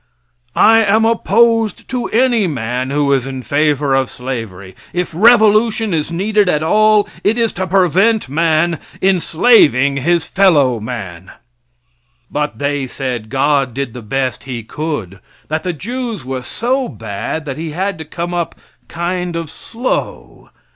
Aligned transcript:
I 0.55 0.83
am 0.83 1.05
opposed 1.05 1.87
to 1.89 2.07
any 2.07 2.47
man 2.47 2.89
who 2.89 3.13
is 3.13 3.27
in 3.27 3.43
favor 3.43 3.93
of 3.93 4.09
slavery. 4.09 4.75
If 4.93 5.11
revolution 5.13 5.93
is 5.93 6.11
needed 6.11 6.49
at 6.49 6.63
all 6.63 7.07
it 7.23 7.37
is 7.37 7.53
to 7.53 7.67
prevent 7.67 8.27
man 8.27 8.79
enslaving 8.99 9.97
his 9.97 10.25
fellow 10.25 10.79
man. 10.79 11.31
But 12.31 12.57
they 12.57 12.87
say 12.87 13.19
God 13.19 13.75
did 13.75 13.93
the 13.93 14.01
best 14.01 14.45
He 14.45 14.63
could; 14.63 15.19
that 15.49 15.61
the 15.61 15.71
Jews 15.71 16.25
were 16.25 16.41
so 16.41 16.89
bad 16.89 17.45
that 17.45 17.59
He 17.59 17.69
had 17.69 17.99
to 17.99 18.03
come 18.05 18.33
up 18.33 18.55
kind 18.87 19.35
of 19.35 19.51
slow. 19.51 20.49